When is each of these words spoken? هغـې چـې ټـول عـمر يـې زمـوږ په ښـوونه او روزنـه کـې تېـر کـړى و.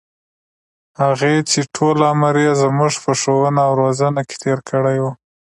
هغـې 1.01 1.33
چـې 1.49 1.59
ټـول 1.75 1.97
عـمر 2.09 2.35
يـې 2.45 2.53
زمـوږ 2.61 2.93
په 3.05 3.11
ښـوونه 3.19 3.61
او 3.67 3.71
روزنـه 3.81 4.21
کـې 4.27 4.35
تېـر 4.43 4.59
کـړى 4.69 4.97
و. 5.03 5.05